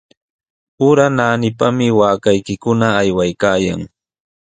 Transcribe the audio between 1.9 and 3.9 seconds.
waakaykikuna aywaykaayan.